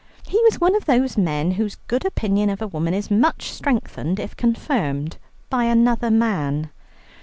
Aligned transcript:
He 0.25 0.41
was 0.45 0.59
one 0.59 0.73
of 0.75 0.85
those 0.85 1.15
men 1.15 1.51
whose 1.51 1.75
good 1.85 2.05
opinion 2.07 2.49
of 2.49 2.59
a 2.59 2.65
woman 2.67 2.95
is 2.95 3.11
much 3.11 3.51
strengthened 3.51 4.19
if 4.19 4.35
confirmed 4.35 5.17
by 5.47 5.65
another 5.65 6.09
man. 6.09 6.71